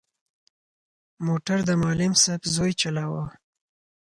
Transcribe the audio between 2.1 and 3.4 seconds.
صاحب زوی چلاوه.